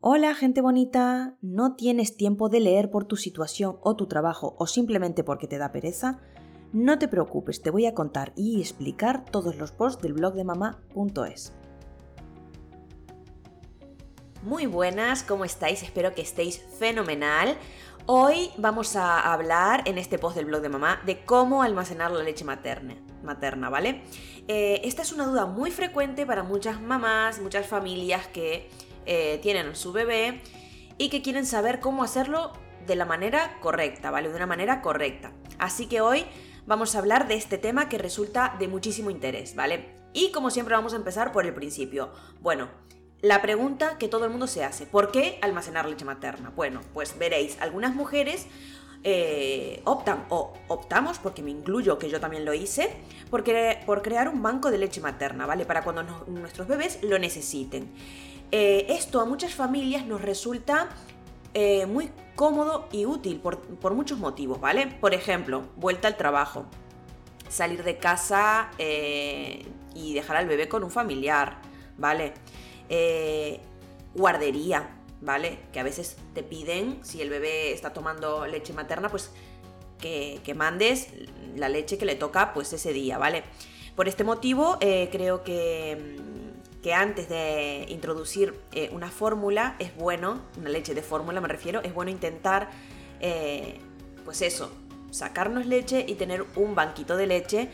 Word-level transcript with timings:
Hola 0.00 0.36
gente 0.36 0.60
bonita, 0.60 1.34
¿no 1.42 1.74
tienes 1.74 2.16
tiempo 2.16 2.48
de 2.48 2.60
leer 2.60 2.88
por 2.88 3.04
tu 3.06 3.16
situación 3.16 3.78
o 3.82 3.96
tu 3.96 4.06
trabajo 4.06 4.54
o 4.56 4.68
simplemente 4.68 5.24
porque 5.24 5.48
te 5.48 5.58
da 5.58 5.72
pereza? 5.72 6.20
No 6.72 7.00
te 7.00 7.08
preocupes, 7.08 7.62
te 7.62 7.72
voy 7.72 7.84
a 7.84 7.94
contar 7.94 8.32
y 8.36 8.60
explicar 8.60 9.24
todos 9.24 9.56
los 9.56 9.72
posts 9.72 10.00
del 10.00 10.12
blog 10.12 10.34
de 10.34 10.44
mamá.es. 10.44 11.52
Muy 14.42 14.66
buenas, 14.66 15.24
¿cómo 15.24 15.44
estáis? 15.44 15.82
Espero 15.82 16.14
que 16.14 16.22
estéis 16.22 16.62
fenomenal. 16.78 17.56
Hoy 18.06 18.50
vamos 18.56 18.94
a 18.94 19.32
hablar 19.32 19.82
en 19.84 19.98
este 19.98 20.16
post 20.16 20.36
del 20.36 20.44
blog 20.46 20.62
de 20.62 20.68
mamá 20.68 21.02
de 21.06 21.24
cómo 21.24 21.64
almacenar 21.64 22.12
la 22.12 22.22
leche 22.22 22.44
materna, 22.44 22.94
materna 23.24 23.68
¿vale? 23.68 24.04
Eh, 24.46 24.80
esta 24.84 25.02
es 25.02 25.12
una 25.12 25.26
duda 25.26 25.46
muy 25.46 25.72
frecuente 25.72 26.24
para 26.24 26.44
muchas 26.44 26.80
mamás, 26.80 27.40
muchas 27.40 27.66
familias 27.66 28.28
que 28.28 28.70
eh, 29.10 29.38
tienen 29.42 29.74
su 29.74 29.92
bebé 29.92 30.42
y 30.98 31.08
que 31.08 31.22
quieren 31.22 31.46
saber 31.46 31.80
cómo 31.80 32.04
hacerlo 32.04 32.52
de 32.86 32.94
la 32.94 33.06
manera 33.06 33.58
correcta, 33.60 34.10
¿vale? 34.10 34.28
De 34.28 34.36
una 34.36 34.46
manera 34.46 34.82
correcta. 34.82 35.32
Así 35.58 35.86
que 35.86 36.02
hoy 36.02 36.26
vamos 36.66 36.94
a 36.94 36.98
hablar 36.98 37.26
de 37.26 37.34
este 37.34 37.56
tema 37.56 37.88
que 37.88 37.96
resulta 37.96 38.54
de 38.58 38.68
muchísimo 38.68 39.10
interés, 39.10 39.54
¿vale? 39.56 39.94
Y 40.12 40.30
como 40.30 40.50
siempre 40.50 40.74
vamos 40.74 40.92
a 40.92 40.96
empezar 40.96 41.32
por 41.32 41.46
el 41.46 41.54
principio. 41.54 42.12
Bueno, 42.40 42.68
la 43.22 43.40
pregunta 43.40 43.96
que 43.96 44.08
todo 44.08 44.26
el 44.26 44.30
mundo 44.30 44.46
se 44.46 44.62
hace, 44.62 44.84
¿por 44.84 45.10
qué 45.10 45.38
almacenar 45.40 45.88
leche 45.88 46.04
materna? 46.04 46.52
Bueno, 46.54 46.82
pues 46.92 47.18
veréis, 47.18 47.58
algunas 47.60 47.94
mujeres 47.94 48.46
eh, 49.04 49.80
optan 49.84 50.26
o 50.28 50.52
optamos, 50.68 51.18
porque 51.18 51.42
me 51.42 51.50
incluyo 51.50 51.98
que 51.98 52.10
yo 52.10 52.20
también 52.20 52.44
lo 52.44 52.52
hice, 52.52 52.94
porque, 53.30 53.80
por 53.86 54.02
crear 54.02 54.28
un 54.28 54.42
banco 54.42 54.70
de 54.70 54.78
leche 54.78 55.00
materna, 55.00 55.46
¿vale? 55.46 55.64
Para 55.64 55.82
cuando 55.82 56.02
nuestros 56.26 56.68
bebés 56.68 56.98
lo 57.02 57.18
necesiten. 57.18 57.92
Eh, 58.50 58.86
esto 58.88 59.20
a 59.20 59.26
muchas 59.26 59.54
familias 59.54 60.06
nos 60.06 60.22
resulta 60.22 60.88
eh, 61.52 61.84
muy 61.84 62.10
cómodo 62.34 62.88
y 62.92 63.04
útil 63.04 63.40
por, 63.40 63.94
muchos 63.94 64.18
motivos, 64.18 64.60
¿vale? 64.60 64.86
Por 64.86 65.12
ejemplo, 65.12 65.64
vuelta 65.76 66.08
al 66.08 66.16
trabajo, 66.16 66.66
salir 67.48 67.84
de 67.84 67.98
casa 67.98 68.70
eh, 68.78 69.66
y 69.94 70.14
dejar 70.14 70.36
al 70.36 70.46
bebé 70.46 70.68
con 70.68 70.82
un 70.84 70.90
familiar, 70.90 71.60
¿vale? 71.96 72.34
guardería, 74.14 74.96
¿vale? 75.20 75.58
Que 75.72 75.80
a 75.80 75.82
veces 75.82 76.16
te 76.32 76.42
piden, 76.42 77.04
si 77.04 77.20
el 77.20 77.28
bebé 77.28 77.72
está 77.72 77.92
tomando 77.92 78.46
leche 78.46 78.72
materna, 78.72 79.10
pues 79.10 79.30
que, 79.98 80.40
que 80.42 80.54
mandes 80.54 81.08
la 81.54 81.68
leche 81.68 81.98
que 81.98 82.06
le 82.06 82.14
toca 82.14 82.54
pues 82.54 82.72
ese 82.72 82.94
día, 82.94 83.18
¿vale? 83.18 83.44
Por 83.94 84.08
este 84.08 84.24
motivo 84.24 84.78
creo 84.78 85.44
que 85.44 86.16
que 86.82 86.94
antes 86.94 87.28
de 87.28 87.86
introducir 87.88 88.54
eh, 88.72 88.90
una 88.92 89.10
fórmula 89.10 89.76
es 89.78 89.94
bueno, 89.96 90.40
una 90.56 90.70
leche 90.70 90.94
de 90.94 91.02
fórmula 91.02 91.40
me 91.40 91.48
refiero, 91.48 91.80
es 91.82 91.92
bueno 91.92 92.10
intentar, 92.10 92.70
eh, 93.20 93.80
pues 94.24 94.42
eso, 94.42 94.72
sacarnos 95.10 95.66
leche 95.66 96.04
y 96.06 96.14
tener 96.14 96.44
un 96.54 96.74
banquito 96.74 97.16
de 97.16 97.26
leche 97.26 97.68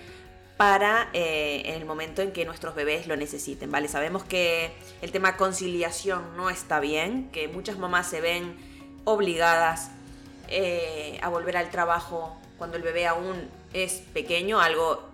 para 0.57 1.11
eh, 1.13 1.63
en 1.67 1.75
el 1.75 1.85
momento 1.85 2.23
en 2.23 2.33
que 2.33 2.45
nuestros 2.45 2.75
bebés 2.75 3.07
lo 3.07 3.17
necesiten, 3.17 3.71
¿vale? 3.71 3.89
Sabemos 3.89 4.25
que 4.25 4.73
el 5.03 5.11
tema 5.11 5.37
conciliación 5.37 6.37
no 6.37 6.49
está 6.49 6.81
bien, 6.81 7.29
que 7.31 7.49
muchas 7.49 7.77
mamás 7.77 8.09
se 8.09 8.21
ven 8.21 8.57
obligadas 9.05 9.91
a 11.23 11.29
volver 11.29 11.57
al 11.57 11.71
trabajo 11.71 12.37
cuando 12.59 12.77
el 12.77 12.83
bebé 12.83 13.07
aún 13.07 13.49
es 13.73 14.03
pequeño, 14.13 14.61
algo 14.61 15.14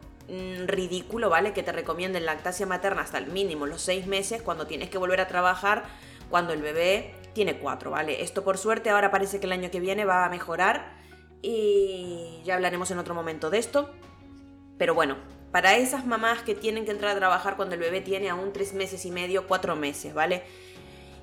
ridículo, 0.66 1.30
¿vale? 1.30 1.52
Que 1.52 1.62
te 1.62 1.72
recomienden 1.72 2.24
lactancia 2.26 2.66
materna 2.66 3.02
hasta 3.02 3.18
el 3.18 3.26
mínimo 3.26 3.66
los 3.66 3.82
seis 3.82 4.06
meses 4.06 4.42
cuando 4.42 4.66
tienes 4.66 4.90
que 4.90 4.98
volver 4.98 5.20
a 5.20 5.28
trabajar 5.28 5.84
cuando 6.28 6.52
el 6.52 6.62
bebé 6.62 7.14
tiene 7.32 7.58
cuatro, 7.58 7.90
¿vale? 7.90 8.22
Esto 8.22 8.44
por 8.44 8.58
suerte 8.58 8.90
ahora 8.90 9.10
parece 9.10 9.40
que 9.40 9.46
el 9.46 9.52
año 9.52 9.70
que 9.70 9.80
viene 9.80 10.04
va 10.04 10.24
a 10.24 10.28
mejorar 10.28 10.92
y 11.42 12.40
ya 12.44 12.54
hablaremos 12.54 12.90
en 12.90 12.98
otro 12.98 13.14
momento 13.14 13.50
de 13.50 13.58
esto. 13.58 13.90
Pero 14.78 14.94
bueno, 14.94 15.16
para 15.52 15.76
esas 15.76 16.06
mamás 16.06 16.42
que 16.42 16.54
tienen 16.54 16.84
que 16.84 16.92
entrar 16.92 17.10
a 17.12 17.18
trabajar 17.18 17.56
cuando 17.56 17.74
el 17.74 17.80
bebé 17.80 18.00
tiene 18.00 18.30
aún 18.30 18.52
tres 18.52 18.72
meses 18.72 19.04
y 19.04 19.10
medio, 19.10 19.46
cuatro 19.46 19.76
meses, 19.76 20.14
¿vale? 20.14 20.42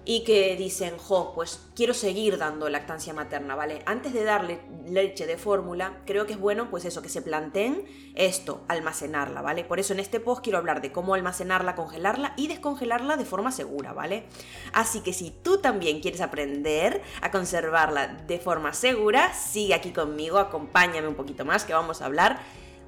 Y 0.09 0.23
que 0.23 0.55
dicen, 0.55 0.97
jo, 0.97 1.33
pues 1.35 1.59
quiero 1.75 1.93
seguir 1.93 2.37
dando 2.37 2.69
lactancia 2.69 3.13
materna, 3.13 3.55
¿vale? 3.55 3.81
Antes 3.85 4.13
de 4.13 4.23
darle 4.23 4.61
leche 4.85 5.27
de 5.27 5.37
fórmula, 5.37 5.97
creo 6.05 6.25
que 6.25 6.31
es 6.31 6.39
bueno, 6.39 6.69
pues 6.69 6.85
eso, 6.85 7.01
que 7.01 7.09
se 7.09 7.21
planteen 7.21 7.83
esto, 8.15 8.63
almacenarla, 8.69 9.41
¿vale? 9.41 9.65
Por 9.65 9.81
eso 9.81 9.91
en 9.91 9.99
este 9.99 10.21
post 10.21 10.41
quiero 10.41 10.59
hablar 10.59 10.79
de 10.79 10.93
cómo 10.93 11.13
almacenarla, 11.13 11.75
congelarla 11.75 12.33
y 12.37 12.47
descongelarla 12.47 13.17
de 13.17 13.25
forma 13.25 13.51
segura, 13.51 13.91
¿vale? 13.91 14.23
Así 14.71 15.01
que 15.01 15.11
si 15.11 15.29
tú 15.29 15.57
también 15.57 15.99
quieres 15.99 16.21
aprender 16.21 17.01
a 17.21 17.29
conservarla 17.29 18.07
de 18.07 18.39
forma 18.39 18.71
segura, 18.71 19.33
sigue 19.33 19.73
aquí 19.73 19.91
conmigo, 19.91 20.37
acompáñame 20.37 21.09
un 21.09 21.15
poquito 21.15 21.43
más, 21.43 21.65
que 21.65 21.73
vamos 21.73 22.01
a 22.01 22.05
hablar 22.05 22.39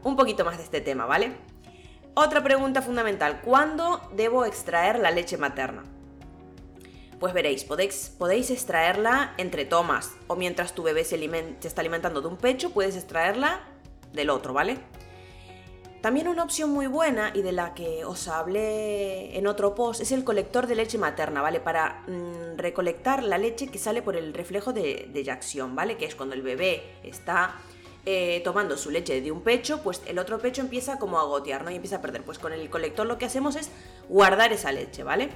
un 0.06 0.16
poquito 0.16 0.46
más 0.46 0.56
de 0.56 0.63
este 0.63 0.80
tema, 0.80 1.06
¿vale? 1.06 1.34
Otra 2.13 2.41
pregunta 2.41 2.81
fundamental, 2.81 3.41
¿cuándo 3.41 4.09
debo 4.16 4.46
extraer 4.46 5.00
la 5.00 5.12
leche 5.12 5.38
materna? 5.38 5.99
Pues 7.19 7.34
veréis, 7.34 7.66
podéis, 7.66 8.16
podéis 8.18 8.50
extraerla 8.50 9.34
entre 9.38 9.66
tomas 9.66 10.12
o 10.28 10.35
mientras 10.35 10.74
tu 10.74 10.84
bebé 10.84 11.03
se, 11.03 11.16
está 11.63 11.81
alimentando 11.81 12.22
de 12.22 12.28
un 12.28 12.38
pecho, 12.38 12.69
puedes 12.69 12.96
extraerla 12.96 13.62
del 14.13 14.30
otro, 14.30 14.53
¿vale? 14.53 14.78
También 16.02 16.30
una 16.30 16.44
opción 16.44 16.69
muy 16.69 16.88
buena 16.88 17.31
y 17.35 17.41
de 17.41 17.52
la 17.52 17.74
que 17.74 18.06
os 18.06 18.30
hablé 18.30 19.38
en 19.38 19.47
otro 19.47 19.75
post 19.75 20.00
es 20.00 20.13
el 20.13 20.24
colector 20.24 20.66
de 20.66 20.75
leche 20.75 20.97
materna, 20.97 21.41
¿vale? 21.41 21.59
Para 21.59 22.06
mm, 22.07 22.57
recolectar 22.57 23.22
la 23.22 23.38
leche 23.38 23.68
que 23.68 23.80
sale 23.80 24.01
por 24.01 24.16
el 24.16 24.34
reflejo 24.34 24.72
de, 24.72 25.09
de 25.12 25.24
yacción, 25.25 25.75
¿vale? 25.75 25.97
Que 25.97 26.06
es 26.06 26.16
cuando 26.16 26.36
el 26.36 26.41
bebé 26.41 26.84
está 27.03 27.59
eh, 28.06 28.40
tomando 28.46 28.78
su 28.78 28.91
leche 28.91 29.19
de 29.19 29.30
un 29.30 29.41
pecho, 29.41 29.84
pues 29.84 30.01
el 30.07 30.19
otro 30.19 30.40
pecho 30.40 30.62
empieza 30.62 30.97
como 30.97 31.19
a 31.19 31.24
gotear, 31.25 31.66
¿no? 31.66 31.69
Y 31.69 31.75
empieza 31.75 31.97
a 31.97 32.01
perder. 32.01 32.24
Pues 32.24 32.40
con 32.40 32.53
el 32.53 32.69
colector 32.69 33.06
lo 33.06 33.18
que 33.18 33.25
hacemos 33.25 33.57
es 33.57 33.69
guardar 34.07 34.53
esa 34.53 34.72
leche, 34.72 35.03
¿vale? 35.03 35.30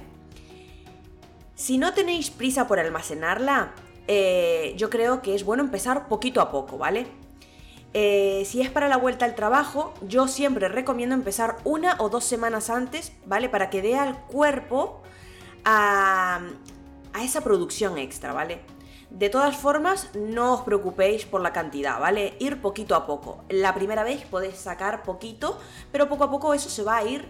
Si 1.54 1.78
no 1.78 1.94
tenéis 1.94 2.30
prisa 2.30 2.66
por 2.66 2.80
almacenarla, 2.80 3.74
eh, 4.08 4.74
yo 4.76 4.90
creo 4.90 5.22
que 5.22 5.34
es 5.34 5.44
bueno 5.44 5.62
empezar 5.62 6.08
poquito 6.08 6.40
a 6.40 6.50
poco, 6.50 6.78
¿vale? 6.78 7.06
Eh, 7.92 8.42
si 8.44 8.60
es 8.60 8.70
para 8.70 8.88
la 8.88 8.96
vuelta 8.96 9.24
al 9.24 9.36
trabajo, 9.36 9.94
yo 10.02 10.26
siempre 10.26 10.68
recomiendo 10.68 11.14
empezar 11.14 11.58
una 11.62 11.94
o 12.00 12.08
dos 12.08 12.24
semanas 12.24 12.70
antes, 12.70 13.12
¿vale? 13.24 13.48
Para 13.48 13.70
que 13.70 13.82
dé 13.82 13.96
al 13.96 14.18
cuerpo 14.26 15.00
a, 15.64 16.40
a 17.12 17.22
esa 17.22 17.42
producción 17.42 17.98
extra, 17.98 18.32
¿vale? 18.32 18.62
De 19.10 19.28
todas 19.28 19.56
formas, 19.56 20.10
no 20.16 20.54
os 20.54 20.62
preocupéis 20.62 21.24
por 21.24 21.40
la 21.40 21.52
cantidad, 21.52 22.00
¿vale? 22.00 22.34
Ir 22.40 22.60
poquito 22.60 22.96
a 22.96 23.06
poco. 23.06 23.44
La 23.48 23.72
primera 23.74 24.02
vez 24.02 24.24
podéis 24.24 24.56
sacar 24.56 25.04
poquito, 25.04 25.56
pero 25.92 26.08
poco 26.08 26.24
a 26.24 26.30
poco 26.32 26.52
eso 26.52 26.68
se 26.68 26.82
va 26.82 26.96
a 26.96 27.04
ir 27.04 27.28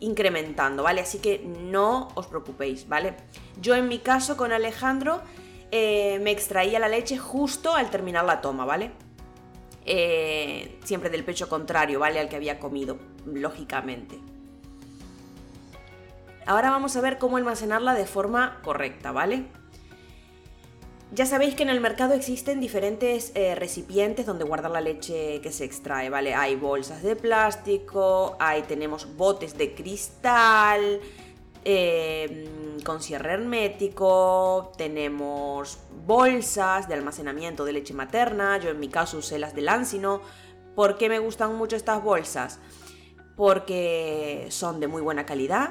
incrementando, 0.00 0.82
¿vale? 0.82 1.00
Así 1.00 1.18
que 1.18 1.38
no 1.38 2.08
os 2.14 2.26
preocupéis, 2.26 2.88
¿vale? 2.88 3.16
Yo 3.60 3.74
en 3.74 3.88
mi 3.88 3.98
caso 3.98 4.36
con 4.36 4.52
Alejandro 4.52 5.20
eh, 5.70 6.18
me 6.20 6.30
extraía 6.30 6.78
la 6.78 6.88
leche 6.88 7.18
justo 7.18 7.74
al 7.74 7.90
terminar 7.90 8.24
la 8.24 8.40
toma, 8.40 8.64
¿vale? 8.64 8.92
Eh, 9.84 10.78
siempre 10.84 11.10
del 11.10 11.24
pecho 11.24 11.48
contrario, 11.48 11.98
¿vale? 11.98 12.20
Al 12.20 12.28
que 12.28 12.36
había 12.36 12.58
comido, 12.58 12.98
lógicamente. 13.26 14.18
Ahora 16.46 16.70
vamos 16.70 16.96
a 16.96 17.00
ver 17.00 17.18
cómo 17.18 17.36
almacenarla 17.36 17.94
de 17.94 18.06
forma 18.06 18.60
correcta, 18.62 19.12
¿vale? 19.12 19.46
Ya 21.10 21.24
sabéis 21.24 21.54
que 21.54 21.62
en 21.62 21.70
el 21.70 21.80
mercado 21.80 22.12
existen 22.12 22.60
diferentes 22.60 23.32
eh, 23.34 23.54
recipientes 23.54 24.26
donde 24.26 24.44
guardar 24.44 24.70
la 24.70 24.82
leche 24.82 25.40
que 25.40 25.50
se 25.52 25.64
extrae, 25.64 26.10
¿vale? 26.10 26.34
Hay 26.34 26.54
bolsas 26.54 27.02
de 27.02 27.16
plástico, 27.16 28.36
hay, 28.38 28.62
tenemos 28.62 29.16
botes 29.16 29.56
de 29.56 29.74
cristal, 29.74 31.00
em, 31.64 32.78
con 32.84 33.00
cierre 33.00 33.32
hermético, 33.32 34.70
tenemos 34.76 35.78
bolsas 36.06 36.88
de 36.88 36.94
almacenamiento 36.94 37.64
de 37.64 37.72
leche 37.72 37.94
materna, 37.94 38.58
yo 38.58 38.68
en 38.68 38.78
mi 38.78 38.88
caso 38.88 39.16
usé 39.16 39.38
las 39.38 39.54
de 39.54 39.62
Lancino. 39.62 40.20
¿Por 40.74 40.98
qué 40.98 41.08
me 41.08 41.20
gustan 41.20 41.54
mucho 41.56 41.74
estas 41.74 42.02
bolsas? 42.02 42.60
Porque 43.34 44.46
son 44.50 44.78
de 44.78 44.88
muy 44.88 45.00
buena 45.00 45.24
calidad, 45.24 45.70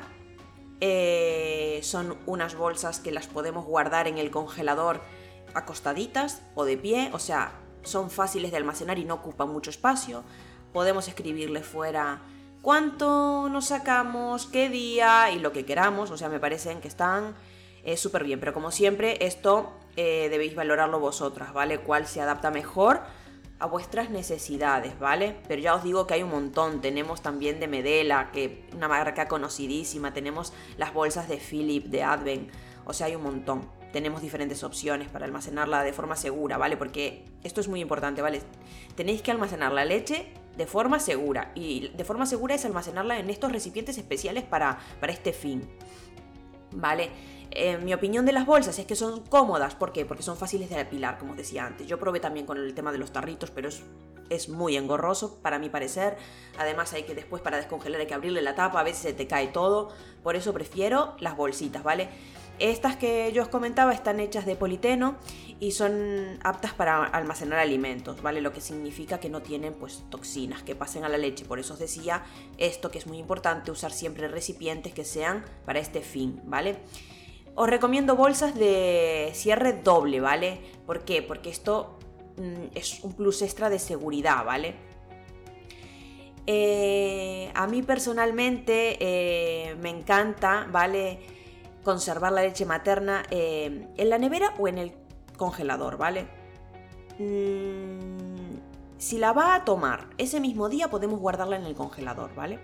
eh, 0.82 1.80
son 1.84 2.18
unas 2.26 2.56
bolsas 2.56 3.00
que 3.00 3.12
las 3.12 3.28
podemos 3.28 3.66
guardar 3.66 4.08
en 4.08 4.18
el 4.18 4.32
congelador 4.32 5.02
acostaditas 5.58 6.42
o 6.56 6.66
de 6.66 6.78
pie, 6.78 7.10
o 7.14 7.20
sea, 7.20 7.52
son 7.84 8.10
fáciles 8.10 8.52
de 8.52 8.58
almacenar 8.58 9.00
y 9.00 9.06
no 9.06 9.16
ocupan 9.16 9.50
mucho 9.50 9.70
espacio. 9.70 10.24
Podemos 10.74 11.08
escribirle 11.08 11.64
fuera 11.64 12.22
cuánto 12.62 13.50
nos 13.50 13.66
sacamos, 13.68 14.46
qué 14.46 14.70
día 14.70 15.32
y 15.32 15.40
lo 15.40 15.52
que 15.52 15.66
queramos, 15.66 16.12
o 16.12 16.18
sea, 16.18 16.30
me 16.30 16.40
parecen 16.40 16.82
que 16.82 16.88
están 16.88 17.36
eh, 17.84 17.98
súper 17.98 18.24
bien, 18.24 18.40
pero 18.40 18.54
como 18.54 18.72
siempre, 18.72 19.26
esto 19.26 19.72
eh, 19.96 20.28
debéis 20.30 20.56
valorarlo 20.56 21.00
vosotras, 21.00 21.54
¿vale? 21.54 21.80
Cuál 21.80 22.06
se 22.06 22.22
adapta 22.22 22.52
mejor 22.52 23.02
a 23.60 23.66
vuestras 23.66 24.10
necesidades, 24.10 25.00
¿vale? 25.00 25.38
Pero 25.48 25.62
ya 25.62 25.74
os 25.74 25.84
digo 25.84 26.06
que 26.06 26.16
hay 26.16 26.24
un 26.24 26.30
montón. 26.30 26.82
Tenemos 26.82 27.22
también 27.22 27.60
de 27.60 27.68
Medela, 27.68 28.32
que 28.32 28.68
una 28.76 28.88
marca 28.88 29.28
conocidísima. 29.28 30.14
Tenemos 30.14 30.54
las 30.78 30.94
bolsas 30.94 31.28
de 31.28 31.38
Philip, 31.38 31.86
de 31.86 32.04
Advent. 32.04 32.52
O 32.86 32.94
sea, 32.94 33.08
hay 33.08 33.16
un 33.16 33.24
montón. 33.24 33.77
Tenemos 33.92 34.22
diferentes 34.22 34.64
opciones 34.64 35.10
para 35.10 35.26
almacenarla 35.26 35.84
de 35.84 35.94
forma 35.94 36.16
segura, 36.16 36.58
¿vale? 36.58 36.78
Porque 36.78 37.26
esto 37.44 37.62
es 37.62 37.68
muy 37.68 37.82
importante, 37.82 38.22
¿vale? 38.22 38.42
Tenéis 38.96 39.22
que 39.22 39.32
almacenar 39.32 39.72
la 39.72 39.86
leche 39.86 40.28
de 40.58 40.66
forma 40.66 41.00
segura. 41.00 41.52
Y 41.56 41.90
de 41.90 42.04
forma 42.04 42.26
segura 42.26 42.56
es 42.56 42.66
almacenarla 42.66 43.20
en 43.20 43.30
estos 43.30 43.52
recipientes 43.52 43.98
especiales 43.98 44.44
para, 44.44 44.80
para 45.00 45.14
este 45.14 45.32
fin. 45.34 45.70
¿Vale? 46.72 47.10
Eh, 47.52 47.78
mi 47.78 47.94
opinión 47.94 48.26
de 48.26 48.34
las 48.34 48.46
bolsas 48.46 48.78
es 48.78 48.86
que 48.86 48.96
son 48.96 49.22
cómodas. 49.22 49.76
¿Por 49.76 49.94
qué? 49.94 50.06
Porque 50.06 50.24
son 50.24 50.38
fáciles 50.38 50.70
de 50.70 50.80
apilar, 50.80 51.18
como 51.18 51.36
decía 51.36 51.66
antes. 51.66 51.88
Yo 51.88 52.00
probé 52.00 52.20
también 52.20 52.46
con 52.46 52.58
el 52.58 52.74
tema 52.74 52.92
de 52.92 52.98
los 52.98 53.12
tarritos, 53.12 53.52
pero 53.52 53.70
es, 53.70 53.84
es 54.30 54.50
muy 54.50 54.76
engorroso 54.76 55.40
para 55.42 55.60
mi 55.60 55.70
parecer. 55.70 56.18
Además 56.58 56.92
hay 56.94 57.04
que 57.04 57.16
después 57.16 57.42
para 57.42 57.58
descongelar 57.58 58.02
hay 58.02 58.08
que 58.08 58.14
abrirle 58.14 58.42
la 58.42 58.56
tapa, 58.56 58.82
a 58.82 58.84
veces 58.84 59.02
se 59.02 59.14
te 59.14 59.28
cae 59.28 59.48
todo. 59.48 59.90
Por 60.24 60.36
eso 60.36 60.54
prefiero 60.54 61.16
las 61.20 61.38
bolsitas, 61.38 61.84
¿vale? 61.84 62.10
Estas 62.60 62.96
que 62.96 63.32
yo 63.34 63.44
os 63.44 63.50
comentaba 63.50 63.94
están 63.94 64.20
hechas 64.20 64.46
de 64.46 64.56
politeno 64.56 65.18
y 65.60 65.72
son 65.72 66.40
aptas 66.44 66.74
para 66.74 67.04
almacenar 67.06 67.60
alimentos, 67.60 68.22
¿vale? 68.22 68.42
Lo 68.42 68.52
que 68.52 68.62
significa 68.62 69.20
que 69.20 69.30
no 69.30 69.42
tienen 69.42 69.74
pues 69.74 70.04
toxinas 70.10 70.64
que 70.64 70.76
pasen 70.76 71.04
a 71.04 71.10
la 71.10 71.18
leche. 71.18 71.46
Por 71.46 71.60
eso 71.60 71.74
os 71.74 71.80
decía 71.80 72.24
esto 72.58 72.90
que 72.90 72.98
es 72.98 73.06
muy 73.08 73.20
importante, 73.20 73.70
usar 73.70 73.92
siempre 73.92 74.28
recipientes 74.28 74.94
que 74.94 75.06
sean 75.06 75.46
para 75.66 75.80
este 75.80 76.02
fin, 76.02 76.42
¿vale? 76.46 76.78
Os 77.54 77.70
recomiendo 77.70 78.16
bolsas 78.16 78.56
de 78.56 79.32
cierre 79.34 79.74
doble, 79.74 80.20
¿vale? 80.20 80.60
¿Por 80.86 81.06
qué? 81.06 81.22
Porque 81.22 81.50
esto 81.50 81.98
mm, 82.38 82.76
es 82.76 83.04
un 83.04 83.14
plus 83.14 83.42
extra 83.42 83.70
de 83.70 83.80
seguridad, 83.80 84.46
¿vale? 84.46 84.76
Eh, 86.46 87.52
a 87.54 87.68
mí 87.68 87.84
personalmente 87.84 88.98
eh, 89.00 89.76
me 89.76 89.90
encanta, 89.90 90.68
¿vale? 90.72 91.37
Conservar 91.88 92.34
la 92.34 92.42
leche 92.42 92.66
materna 92.66 93.24
eh, 93.32 93.88
en 93.96 94.10
la 94.10 94.18
nevera 94.18 94.54
o 94.60 94.68
en 94.68 94.78
el 94.78 94.92
congelador, 95.38 95.96
¿vale? 95.96 96.28
Mm, 97.18 98.98
si 98.98 99.18
la 99.18 99.32
va 99.32 99.56
a 99.56 99.64
tomar 99.64 100.10
ese 100.18 100.42
mismo 100.42 100.68
día 100.68 100.90
podemos 100.90 101.18
guardarla 101.18 101.56
en 101.56 101.64
el 101.64 101.76
congelador, 101.76 102.36
¿vale? 102.36 102.60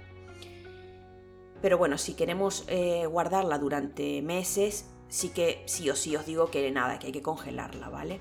Pero 1.62 1.78
bueno, 1.78 1.98
si 1.98 2.16
queremos 2.16 2.66
eh, 2.68 3.06
guardarla 3.06 3.58
durante 3.60 4.22
meses, 4.22 4.90
sí 5.08 5.30
que 5.30 5.64
sí 5.68 5.90
o 5.90 5.96
sí 5.96 6.18
os 6.18 6.26
digo 6.26 6.52
que 6.52 6.70
nada, 6.72 7.00
que 7.00 7.08
hay 7.08 7.14
que 7.14 7.22
congelarla, 7.22 7.88
¿vale? 7.88 8.20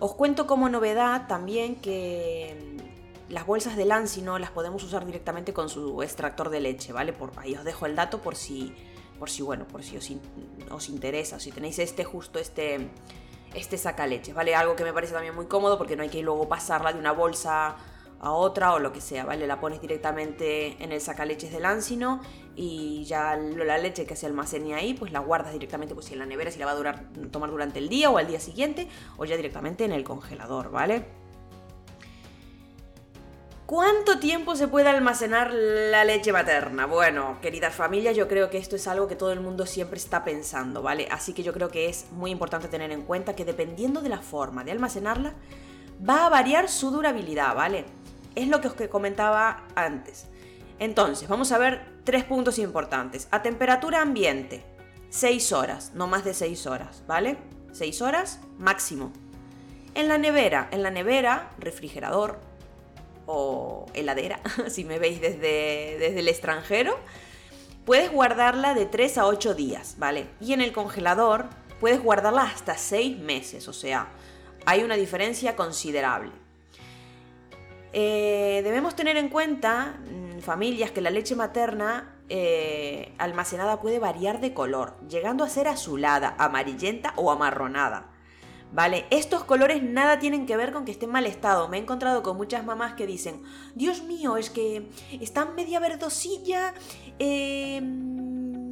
Os 0.00 0.14
cuento 0.14 0.48
como 0.48 0.68
novedad 0.68 1.28
también 1.28 1.76
que 1.76 2.76
mm, 3.28 3.32
las 3.32 3.46
bolsas 3.46 3.76
de 3.76 3.84
Lancino 3.84 4.40
las 4.40 4.50
podemos 4.50 4.82
usar 4.82 5.06
directamente 5.06 5.52
con 5.52 5.68
su 5.68 6.02
extractor 6.02 6.50
de 6.50 6.58
leche, 6.58 6.92
¿vale? 6.92 7.12
Por, 7.12 7.30
ahí 7.38 7.54
os 7.54 7.62
dejo 7.62 7.86
el 7.86 7.94
dato 7.94 8.20
por 8.20 8.34
si, 8.34 8.74
por 9.20 9.28
si 9.28 9.42
bueno, 9.42 9.68
por 9.68 9.84
si 9.84 9.98
os, 9.98 10.10
os 10.70 10.88
interesa, 10.88 11.38
si 11.38 11.52
tenéis 11.52 11.78
este 11.78 12.04
justo 12.04 12.38
este, 12.38 12.88
este 13.54 13.76
sacaleches, 13.76 14.34
¿vale? 14.34 14.54
Algo 14.54 14.74
que 14.74 14.82
me 14.82 14.94
parece 14.94 15.12
también 15.12 15.34
muy 15.34 15.44
cómodo 15.44 15.76
porque 15.76 15.94
no 15.94 16.02
hay 16.02 16.08
que 16.08 16.22
luego 16.22 16.48
pasarla 16.48 16.94
de 16.94 16.98
una 16.98 17.12
bolsa 17.12 17.76
a 18.18 18.32
otra 18.32 18.72
o 18.72 18.78
lo 18.78 18.92
que 18.92 19.02
sea, 19.02 19.26
¿vale? 19.26 19.46
La 19.46 19.60
pones 19.60 19.82
directamente 19.82 20.82
en 20.82 20.90
el 20.90 21.02
sacaleches 21.02 21.52
del 21.52 21.62
Lancino 21.62 22.22
y 22.56 23.04
ya 23.04 23.36
la 23.36 23.76
leche 23.76 24.06
que 24.06 24.16
se 24.16 24.24
almacene 24.24 24.74
ahí, 24.74 24.94
pues 24.94 25.12
la 25.12 25.20
guardas 25.20 25.52
directamente 25.52 25.94
pues 25.94 26.10
en 26.12 26.18
la 26.18 26.24
nevera 26.24 26.50
si 26.50 26.58
la 26.58 26.64
va 26.64 26.72
a 26.72 26.76
durar, 26.76 27.04
tomar 27.30 27.50
durante 27.50 27.78
el 27.78 27.90
día 27.90 28.10
o 28.10 28.16
al 28.16 28.26
día 28.26 28.40
siguiente 28.40 28.88
o 29.18 29.26
ya 29.26 29.36
directamente 29.36 29.84
en 29.84 29.92
el 29.92 30.02
congelador, 30.02 30.70
¿vale? 30.70 31.19
¿Cuánto 33.70 34.18
tiempo 34.18 34.56
se 34.56 34.66
puede 34.66 34.88
almacenar 34.88 35.52
la 35.54 36.04
leche 36.04 36.32
materna? 36.32 36.86
Bueno, 36.86 37.38
queridas 37.40 37.72
familias, 37.72 38.16
yo 38.16 38.26
creo 38.26 38.50
que 38.50 38.58
esto 38.58 38.74
es 38.74 38.88
algo 38.88 39.06
que 39.06 39.14
todo 39.14 39.30
el 39.30 39.38
mundo 39.38 39.64
siempre 39.64 39.96
está 39.96 40.24
pensando, 40.24 40.82
¿vale? 40.82 41.06
Así 41.08 41.34
que 41.34 41.44
yo 41.44 41.52
creo 41.52 41.68
que 41.68 41.88
es 41.88 42.06
muy 42.10 42.32
importante 42.32 42.66
tener 42.66 42.90
en 42.90 43.02
cuenta 43.02 43.36
que 43.36 43.44
dependiendo 43.44 44.02
de 44.02 44.08
la 44.08 44.18
forma 44.18 44.64
de 44.64 44.72
almacenarla, 44.72 45.34
va 46.02 46.26
a 46.26 46.28
variar 46.28 46.68
su 46.68 46.90
durabilidad, 46.90 47.54
¿vale? 47.54 47.84
Es 48.34 48.48
lo 48.48 48.60
que 48.60 48.66
os 48.66 48.74
comentaba 48.90 49.62
antes. 49.76 50.26
Entonces, 50.80 51.28
vamos 51.28 51.52
a 51.52 51.58
ver 51.58 51.86
tres 52.02 52.24
puntos 52.24 52.58
importantes. 52.58 53.28
A 53.30 53.40
temperatura 53.40 54.02
ambiente, 54.02 54.64
6 55.10 55.52
horas, 55.52 55.92
no 55.94 56.08
más 56.08 56.24
de 56.24 56.34
6 56.34 56.66
horas, 56.66 57.04
¿vale? 57.06 57.38
6 57.70 58.02
horas 58.02 58.40
máximo. 58.58 59.12
En 59.94 60.08
la 60.08 60.18
nevera, 60.18 60.66
en 60.72 60.82
la 60.82 60.90
nevera, 60.90 61.50
refrigerador 61.60 62.49
o 63.32 63.86
heladera, 63.94 64.40
si 64.68 64.84
me 64.84 64.98
veis 64.98 65.20
desde, 65.20 65.96
desde 65.98 66.20
el 66.20 66.28
extranjero, 66.28 66.98
puedes 67.84 68.10
guardarla 68.10 68.74
de 68.74 68.86
3 68.86 69.18
a 69.18 69.26
8 69.26 69.54
días, 69.54 69.96
¿vale? 69.98 70.28
Y 70.40 70.52
en 70.52 70.60
el 70.60 70.72
congelador 70.72 71.46
puedes 71.80 72.02
guardarla 72.02 72.42
hasta 72.42 72.76
6 72.76 73.18
meses, 73.18 73.68
o 73.68 73.72
sea, 73.72 74.08
hay 74.66 74.82
una 74.82 74.96
diferencia 74.96 75.56
considerable. 75.56 76.32
Eh, 77.92 78.60
debemos 78.62 78.94
tener 78.94 79.16
en 79.16 79.28
cuenta, 79.28 79.98
mm, 79.98 80.40
familias, 80.40 80.90
que 80.92 81.00
la 81.00 81.10
leche 81.10 81.34
materna 81.34 82.16
eh, 82.28 83.12
almacenada 83.18 83.80
puede 83.80 83.98
variar 83.98 84.40
de 84.40 84.54
color, 84.54 84.94
llegando 85.08 85.42
a 85.42 85.48
ser 85.48 85.66
azulada, 85.66 86.36
amarillenta 86.38 87.12
o 87.16 87.32
amarronada. 87.32 88.06
¿Vale? 88.72 89.06
Estos 89.10 89.42
colores 89.42 89.82
nada 89.82 90.20
tienen 90.20 90.46
que 90.46 90.56
ver 90.56 90.72
con 90.72 90.84
que 90.84 90.92
esté 90.92 91.06
en 91.06 91.12
mal 91.12 91.26
estado. 91.26 91.68
Me 91.68 91.76
he 91.76 91.80
encontrado 91.80 92.22
con 92.22 92.36
muchas 92.36 92.64
mamás 92.64 92.94
que 92.94 93.06
dicen, 93.06 93.42
Dios 93.74 94.04
mío, 94.04 94.36
es 94.36 94.48
que 94.48 94.88
está 95.20 95.44
media 95.44 95.80
verdosilla, 95.80 96.72
eh, 97.18 97.80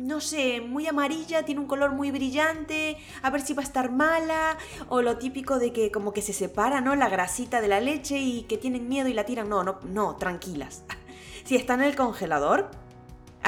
no 0.08 0.22
sé, 0.22 0.62
muy 0.62 0.86
amarilla, 0.86 1.44
tiene 1.44 1.60
un 1.60 1.66
color 1.66 1.92
muy 1.92 2.10
brillante, 2.10 2.96
a 3.22 3.28
ver 3.28 3.42
si 3.42 3.52
va 3.52 3.62
a 3.62 3.66
estar 3.66 3.92
mala, 3.92 4.56
o 4.88 5.02
lo 5.02 5.18
típico 5.18 5.58
de 5.58 5.72
que 5.72 5.90
como 5.90 6.12
que 6.12 6.22
se 6.22 6.32
separa, 6.32 6.80
¿no? 6.80 6.94
La 6.96 7.10
grasita 7.10 7.60
de 7.60 7.68
la 7.68 7.80
leche 7.80 8.18
y 8.18 8.42
que 8.44 8.56
tienen 8.56 8.88
miedo 8.88 9.08
y 9.08 9.12
la 9.12 9.24
tiran. 9.24 9.50
No, 9.50 9.64
no, 9.64 9.80
no, 9.84 10.16
tranquilas. 10.16 10.82
si 11.44 11.56
está 11.56 11.74
en 11.74 11.82
el 11.82 11.94
congelador, 11.94 12.70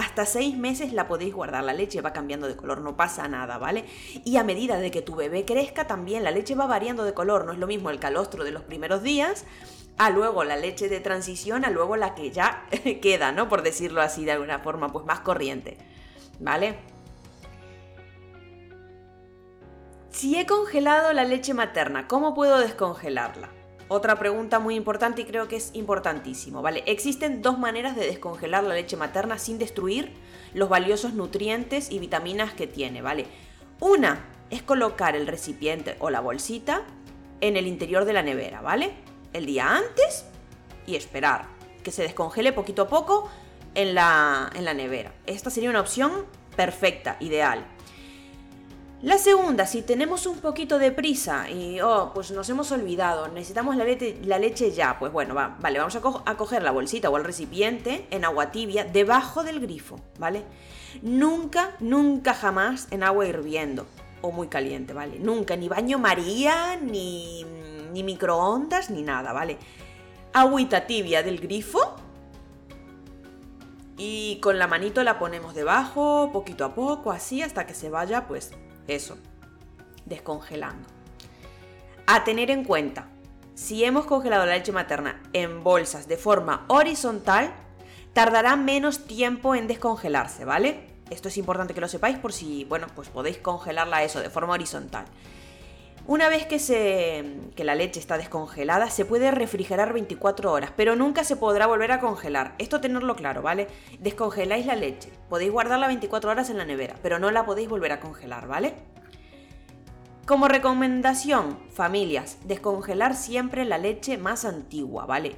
hasta 0.00 0.26
seis 0.26 0.56
meses 0.56 0.92
la 0.92 1.06
podéis 1.06 1.34
guardar, 1.34 1.62
la 1.62 1.72
leche 1.72 2.00
va 2.00 2.12
cambiando 2.12 2.48
de 2.48 2.56
color, 2.56 2.80
no 2.80 2.96
pasa 2.96 3.28
nada, 3.28 3.58
¿vale? 3.58 3.84
Y 4.24 4.36
a 4.36 4.44
medida 4.44 4.78
de 4.78 4.90
que 4.90 5.02
tu 5.02 5.14
bebé 5.14 5.44
crezca 5.44 5.86
también 5.86 6.24
la 6.24 6.30
leche 6.30 6.54
va 6.54 6.66
variando 6.66 7.04
de 7.04 7.14
color, 7.14 7.44
no 7.44 7.52
es 7.52 7.58
lo 7.58 7.66
mismo 7.66 7.90
el 7.90 8.00
calostro 8.00 8.44
de 8.44 8.50
los 8.50 8.62
primeros 8.62 9.02
días 9.02 9.44
a 9.98 10.08
luego 10.10 10.44
la 10.44 10.56
leche 10.56 10.88
de 10.88 11.00
transición, 11.00 11.64
a 11.64 11.70
luego 11.70 11.96
la 11.96 12.14
que 12.14 12.30
ya 12.30 12.66
queda, 13.02 13.32
¿no? 13.32 13.48
Por 13.48 13.62
decirlo 13.62 14.00
así 14.00 14.24
de 14.24 14.32
alguna 14.32 14.60
forma, 14.60 14.88
pues 14.88 15.04
más 15.04 15.20
corriente. 15.20 15.76
¿vale? 16.40 16.78
Si 20.10 20.36
he 20.36 20.46
congelado 20.46 21.12
la 21.12 21.24
leche 21.24 21.54
materna, 21.54 22.08
¿cómo 22.08 22.34
puedo 22.34 22.58
descongelarla? 22.58 23.59
Otra 23.92 24.20
pregunta 24.20 24.60
muy 24.60 24.76
importante 24.76 25.22
y 25.22 25.24
creo 25.24 25.48
que 25.48 25.56
es 25.56 25.70
importantísimo, 25.74 26.62
¿vale? 26.62 26.84
Existen 26.86 27.42
dos 27.42 27.58
maneras 27.58 27.96
de 27.96 28.06
descongelar 28.06 28.62
la 28.62 28.74
leche 28.74 28.96
materna 28.96 29.36
sin 29.36 29.58
destruir 29.58 30.12
los 30.54 30.68
valiosos 30.68 31.14
nutrientes 31.14 31.90
y 31.90 31.98
vitaminas 31.98 32.54
que 32.54 32.68
tiene, 32.68 33.02
¿vale? 33.02 33.26
Una 33.80 34.26
es 34.48 34.62
colocar 34.62 35.16
el 35.16 35.26
recipiente 35.26 35.96
o 35.98 36.08
la 36.08 36.20
bolsita 36.20 36.82
en 37.40 37.56
el 37.56 37.66
interior 37.66 38.04
de 38.04 38.12
la 38.12 38.22
nevera, 38.22 38.60
¿vale? 38.60 38.92
El 39.32 39.44
día 39.44 39.74
antes 39.74 40.24
y 40.86 40.94
esperar 40.94 41.46
que 41.82 41.90
se 41.90 42.04
descongele 42.04 42.52
poquito 42.52 42.82
a 42.82 42.88
poco 42.88 43.28
en 43.74 43.96
la, 43.96 44.52
en 44.54 44.66
la 44.66 44.72
nevera. 44.72 45.12
Esta 45.26 45.50
sería 45.50 45.68
una 45.68 45.80
opción 45.80 46.26
perfecta, 46.54 47.16
ideal. 47.18 47.66
La 49.02 49.16
segunda, 49.16 49.64
si 49.64 49.80
tenemos 49.80 50.26
un 50.26 50.40
poquito 50.40 50.78
de 50.78 50.92
prisa 50.92 51.48
y, 51.48 51.80
oh, 51.80 52.10
pues 52.12 52.32
nos 52.32 52.46
hemos 52.50 52.70
olvidado, 52.70 53.28
necesitamos 53.28 53.74
la, 53.74 53.84
leche, 54.38 54.72
ya, 54.72 54.98
pues 54.98 55.10
bueno, 55.10 55.34
va, 55.34 55.56
vale, 55.58 55.78
vamos 55.78 55.96
a, 55.96 56.02
a, 56.26 56.36
coger 56.36 56.62
la 56.62 56.70
bolsita 56.70 57.08
o 57.08 57.16
el 57.16 57.24
recipiente 57.24 58.06
en 58.10 58.26
agua 58.26 58.50
tibia 58.50 58.84
debajo 58.84 59.42
del 59.42 59.58
grifo, 59.60 59.98
¿vale? 60.18 60.44
Nunca, 61.00 61.74
nunca 61.80 62.34
jamás 62.34 62.88
en 62.90 63.02
agua 63.02 63.26
hirviendo 63.26 63.86
o 64.20 64.32
muy 64.32 64.48
caliente, 64.48 64.92
¿vale? 64.92 65.18
Nunca, 65.18 65.56
ni 65.56 65.70
baño 65.70 65.98
María, 65.98 66.76
ni, 66.76 67.46
ni 67.94 68.02
microondas, 68.02 68.90
ni 68.90 69.00
nada, 69.00 69.32
¿vale? 69.32 69.56
Agüita 70.34 70.86
tibia 70.86 71.22
del 71.22 71.40
grifo 71.40 71.96
y 73.96 74.40
con 74.42 74.58
la 74.58 74.66
manito 74.66 75.02
la 75.02 75.18
ponemos 75.18 75.54
debajo, 75.54 76.28
poquito 76.34 76.66
a 76.66 76.74
poco, 76.74 77.12
así, 77.12 77.40
hasta 77.40 77.66
que 77.66 77.72
se 77.72 77.88
vaya, 77.88 78.26
pues 78.28 78.52
eso, 78.94 79.16
descongelando. 80.04 80.88
A 82.06 82.24
tener 82.24 82.50
en 82.50 82.64
cuenta, 82.64 83.08
si 83.54 83.84
hemos 83.84 84.06
congelado 84.06 84.46
la 84.46 84.56
leche 84.56 84.72
materna 84.72 85.22
en 85.32 85.62
bolsas 85.62 86.08
de 86.08 86.16
forma 86.16 86.64
horizontal, 86.68 87.52
tardará 88.12 88.56
menos 88.56 89.06
tiempo 89.06 89.54
en 89.54 89.68
descongelarse, 89.68 90.44
¿vale? 90.44 90.88
Esto 91.10 91.28
es 91.28 91.36
importante 91.38 91.74
que 91.74 91.80
lo 91.80 91.88
sepáis 91.88 92.18
por 92.18 92.32
si, 92.32 92.64
bueno, 92.64 92.86
pues 92.94 93.08
podéis 93.08 93.38
congelarla 93.38 94.02
eso 94.02 94.20
de 94.20 94.30
forma 94.30 94.54
horizontal. 94.54 95.04
Una 96.10 96.28
vez 96.28 96.44
que, 96.44 96.58
se, 96.58 97.24
que 97.54 97.62
la 97.62 97.76
leche 97.76 98.00
está 98.00 98.18
descongelada, 98.18 98.90
se 98.90 99.04
puede 99.04 99.30
refrigerar 99.30 99.92
24 99.92 100.50
horas, 100.50 100.72
pero 100.74 100.96
nunca 100.96 101.22
se 101.22 101.36
podrá 101.36 101.68
volver 101.68 101.92
a 101.92 102.00
congelar. 102.00 102.56
Esto 102.58 102.80
tenerlo 102.80 103.14
claro, 103.14 103.42
¿vale? 103.42 103.68
Descongeláis 104.00 104.66
la 104.66 104.74
leche, 104.74 105.12
podéis 105.28 105.52
guardarla 105.52 105.86
24 105.86 106.32
horas 106.32 106.50
en 106.50 106.58
la 106.58 106.64
nevera, 106.64 106.96
pero 107.00 107.20
no 107.20 107.30
la 107.30 107.46
podéis 107.46 107.68
volver 107.68 107.92
a 107.92 108.00
congelar, 108.00 108.48
¿vale? 108.48 108.74
Como 110.26 110.48
recomendación, 110.48 111.60
familias, 111.72 112.38
descongelar 112.42 113.14
siempre 113.14 113.64
la 113.64 113.78
leche 113.78 114.18
más 114.18 114.44
antigua, 114.44 115.06
¿vale? 115.06 115.36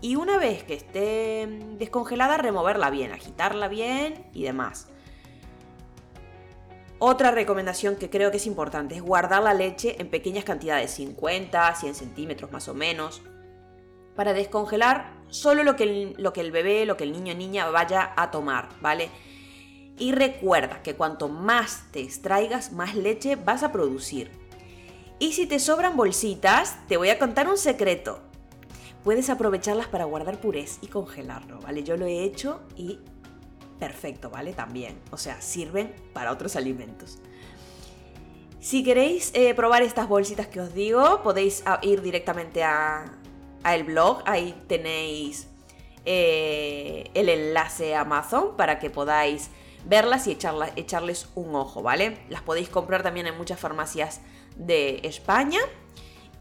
Y 0.00 0.16
una 0.16 0.36
vez 0.36 0.64
que 0.64 0.74
esté 0.74 1.46
descongelada, 1.78 2.38
removerla 2.38 2.90
bien, 2.90 3.12
agitarla 3.12 3.68
bien 3.68 4.26
y 4.32 4.42
demás. 4.42 4.88
Otra 7.04 7.32
recomendación 7.32 7.96
que 7.96 8.10
creo 8.10 8.30
que 8.30 8.36
es 8.36 8.46
importante 8.46 8.94
es 8.94 9.02
guardar 9.02 9.42
la 9.42 9.54
leche 9.54 10.00
en 10.00 10.08
pequeñas 10.08 10.44
cantidades, 10.44 10.92
50, 10.92 11.74
100 11.74 11.96
centímetros 11.96 12.52
más 12.52 12.68
o 12.68 12.74
menos, 12.74 13.22
para 14.14 14.32
descongelar 14.32 15.12
solo 15.26 15.64
lo 15.64 15.74
que, 15.74 15.82
el, 15.82 16.14
lo 16.16 16.32
que 16.32 16.42
el 16.42 16.52
bebé, 16.52 16.86
lo 16.86 16.96
que 16.96 17.02
el 17.02 17.10
niño 17.10 17.32
o 17.32 17.36
niña 17.36 17.68
vaya 17.70 18.12
a 18.16 18.30
tomar, 18.30 18.68
¿vale? 18.80 19.10
Y 19.98 20.12
recuerda 20.12 20.80
que 20.84 20.94
cuanto 20.94 21.28
más 21.28 21.86
te 21.90 21.98
extraigas, 21.98 22.70
más 22.70 22.94
leche 22.94 23.34
vas 23.34 23.64
a 23.64 23.72
producir. 23.72 24.30
Y 25.18 25.32
si 25.32 25.46
te 25.46 25.58
sobran 25.58 25.96
bolsitas, 25.96 26.86
te 26.86 26.98
voy 26.98 27.08
a 27.08 27.18
contar 27.18 27.48
un 27.48 27.58
secreto. 27.58 28.20
Puedes 29.02 29.28
aprovecharlas 29.28 29.88
para 29.88 30.04
guardar 30.04 30.40
purés 30.40 30.78
y 30.82 30.86
congelarlo, 30.86 31.58
¿vale? 31.62 31.82
Yo 31.82 31.96
lo 31.96 32.06
he 32.06 32.22
hecho 32.22 32.60
y 32.76 33.00
perfecto, 33.82 34.30
¿vale? 34.30 34.52
También, 34.52 34.96
o 35.10 35.16
sea, 35.16 35.40
sirven 35.40 35.92
para 36.12 36.30
otros 36.30 36.54
alimentos. 36.54 37.18
Si 38.60 38.84
queréis 38.84 39.32
eh, 39.34 39.54
probar 39.54 39.82
estas 39.82 40.08
bolsitas 40.08 40.46
que 40.46 40.60
os 40.60 40.72
digo, 40.72 41.20
podéis 41.24 41.64
ah, 41.66 41.80
ir 41.82 42.00
directamente 42.00 42.62
a, 42.62 43.10
el 43.64 43.82
blog, 43.82 44.22
ahí 44.24 44.54
tenéis 44.68 45.48
eh, 46.04 47.10
el 47.14 47.28
enlace 47.28 47.96
a 47.96 48.02
Amazon 48.02 48.56
para 48.56 48.78
que 48.78 48.88
podáis 48.88 49.50
verlas 49.84 50.28
y 50.28 50.38
echarles 50.76 51.26
un 51.34 51.52
ojo, 51.56 51.82
¿vale? 51.82 52.18
Las 52.28 52.42
podéis 52.42 52.68
comprar 52.68 53.02
también 53.02 53.26
en 53.26 53.36
muchas 53.36 53.58
farmacias 53.58 54.20
de 54.54 55.00
España. 55.02 55.58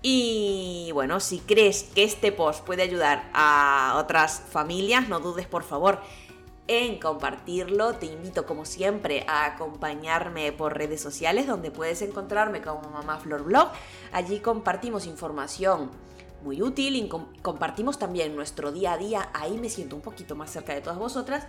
Y 0.03 0.91
bueno, 0.93 1.19
si 1.19 1.39
crees 1.39 1.89
que 1.95 2.03
este 2.03 2.31
post 2.31 2.63
puede 2.63 2.83
ayudar 2.83 3.31
a 3.33 3.95
otras 3.97 4.43
familias, 4.51 5.09
no 5.09 5.19
dudes 5.19 5.47
por 5.47 5.63
favor 5.63 6.01
en 6.71 6.99
compartirlo. 6.99 7.95
Te 7.95 8.05
invito 8.05 8.45
como 8.45 8.63
siempre 8.63 9.25
a 9.27 9.45
acompañarme 9.45 10.53
por 10.53 10.77
redes 10.77 11.01
sociales 11.01 11.45
donde 11.45 11.69
puedes 11.69 12.01
encontrarme 12.01 12.61
como 12.61 12.89
Mamá 12.89 13.19
Flor 13.19 13.43
Blog. 13.43 13.69
Allí 14.13 14.39
compartimos 14.39 15.05
información 15.05 15.91
muy 16.43 16.61
útil 16.61 16.95
y 16.95 17.09
compartimos 17.41 17.99
también 17.99 18.35
nuestro 18.37 18.71
día 18.71 18.93
a 18.93 18.97
día. 18.97 19.29
Ahí 19.33 19.57
me 19.57 19.69
siento 19.69 19.97
un 19.97 20.01
poquito 20.01 20.35
más 20.35 20.49
cerca 20.49 20.73
de 20.73 20.79
todas 20.79 20.97
vosotras. 20.97 21.45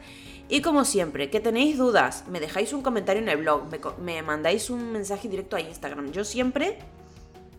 Y 0.48 0.60
como 0.60 0.84
siempre, 0.84 1.30
que 1.30 1.38
tenéis 1.38 1.78
dudas, 1.78 2.24
me 2.28 2.40
dejáis 2.40 2.72
un 2.72 2.82
comentario 2.82 3.22
en 3.22 3.28
el 3.28 3.38
blog, 3.38 3.70
me, 3.70 3.78
me 4.02 4.22
mandáis 4.22 4.70
un 4.70 4.90
mensaje 4.90 5.28
directo 5.28 5.54
a 5.54 5.60
Instagram. 5.60 6.10
Yo 6.10 6.24
siempre 6.24 6.78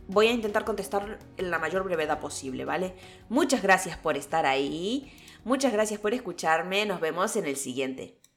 voy 0.07 0.27
a 0.27 0.31
intentar 0.31 0.65
contestar 0.65 1.17
en 1.37 1.49
la 1.49 1.59
mayor 1.59 1.83
brevedad 1.85 2.19
posible, 2.19 2.65
¿vale? 2.65 2.93
Muchas 3.29 3.63
gracias 3.63 3.97
por 3.97 4.17
estar 4.17 4.45
ahí. 4.45 5.11
Muchas 5.45 5.73
gracias 5.73 5.99
por 5.99 6.13
escucharme, 6.13 6.85
nos 6.85 7.01
vemos 7.01 7.35
en 7.35 7.45
el 7.45 7.57
siguiente. 7.57 8.17